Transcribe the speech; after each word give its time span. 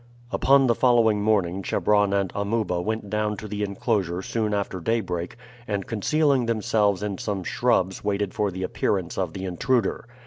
Upon 0.31 0.65
the 0.65 0.73
following 0.73 1.21
morning 1.21 1.61
Chebron 1.61 2.11
and 2.11 2.31
Amuba 2.33 2.81
went 2.81 3.07
down 3.07 3.37
to 3.37 3.47
the 3.47 3.61
inclosure 3.61 4.23
soon 4.23 4.51
after 4.51 4.79
daybreak, 4.79 5.35
and 5.67 5.85
concealing 5.85 6.47
themselves 6.47 7.03
in 7.03 7.19
some 7.19 7.43
shrubs 7.43 8.03
waited 8.03 8.33
for 8.33 8.49
the 8.49 8.63
appearance 8.63 9.15
of 9.19 9.33
the 9.33 9.45
intruder. 9.45 10.07